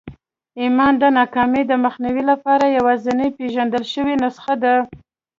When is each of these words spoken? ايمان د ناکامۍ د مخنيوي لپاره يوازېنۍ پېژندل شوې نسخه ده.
ايمان 0.61 0.93
د 0.99 1.03
ناکامۍ 1.17 1.63
د 1.67 1.73
مخنيوي 1.85 2.23
لپاره 2.31 2.73
يوازېنۍ 2.77 3.29
پېژندل 3.37 3.83
شوې 3.93 4.15
نسخه 4.23 4.53
ده. 4.63 4.73